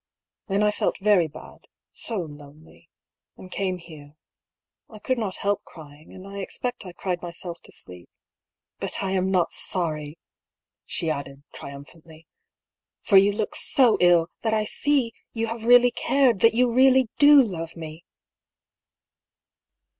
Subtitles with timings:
[0.47, 1.67] "Then I felt very bad—
[2.07, 2.89] so lonely—
[3.37, 4.15] and came here.
[4.89, 8.09] I could not help crying, and I expect I cried myself to sleep.
[8.79, 10.17] But I am not sorry I"
[10.87, 12.25] she added, triumphantly,"
[13.07, 17.07] for you look so ill, that I see you have really cared; that you really
[17.19, 18.03] do love me